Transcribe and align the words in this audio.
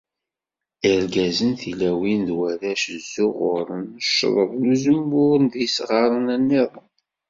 Irgazen, 0.91 1.51
tilawin 1.61 2.21
d 2.27 2.29
warrac 2.37 2.83
zzuɣuren 3.01 3.85
ccḍeb 4.07 4.51
n 4.61 4.63
uzemmur 4.71 5.39
d 5.51 5.53
yisɣaren-nniḍen. 5.61 6.87